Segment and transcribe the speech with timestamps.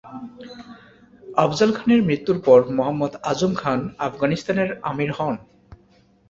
[1.37, 5.35] আফজাল খানের মৃত্যুর পর মুহাম্মদ আজম খান আফগানিস্তানের আমির হন।